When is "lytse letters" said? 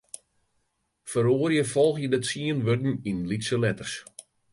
3.29-3.93